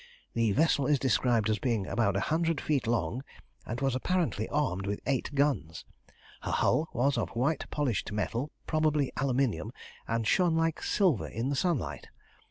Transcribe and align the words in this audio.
The 0.33 0.51
vessel 0.53 0.87
is 0.87 0.97
described 0.97 1.47
as 1.47 1.59
being 1.59 1.85
about 1.85 2.15
a 2.17 2.21
hundred 2.31 2.59
feet 2.59 2.87
long, 2.87 3.23
and 3.67 3.79
was 3.81 3.93
apparently 3.95 4.49
armed 4.49 4.87
with 4.87 4.99
eight 5.05 5.29
guns. 5.35 5.85
Her 6.41 6.49
hull 6.49 6.89
was 6.91 7.19
of 7.19 7.29
white 7.35 7.67
polished 7.69 8.11
metal, 8.11 8.49
probably 8.65 9.11
aluminium, 9.17 9.71
and 10.07 10.25
shone 10.25 10.55
like 10.55 10.81
silver 10.81 11.27
in 11.27 11.49
the 11.49 11.55
sunlight. 11.55 12.07